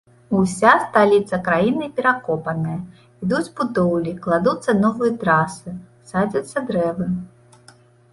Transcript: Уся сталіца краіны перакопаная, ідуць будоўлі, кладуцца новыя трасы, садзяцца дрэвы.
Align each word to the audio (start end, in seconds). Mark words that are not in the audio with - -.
Уся 0.37 0.69
сталіца 0.83 1.37
краіны 1.47 1.89
перакопаная, 1.99 2.77
ідуць 3.27 3.51
будоўлі, 3.59 4.13
кладуцца 4.23 4.75
новыя 4.79 5.13
трасы, 5.25 5.75
садзяцца 6.13 6.65
дрэвы. 6.71 7.07